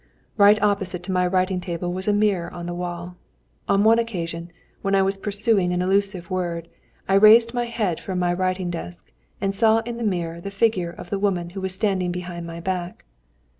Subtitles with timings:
[0.35, 3.17] Right opposite to my writing table was a mirror on the wall.
[3.69, 6.67] On one occasion, when I was pursuing an elusive word,
[7.07, 10.89] I raised my head from my writing desk and saw in the mirror the figure
[10.89, 13.05] of the woman who was standing behind my back.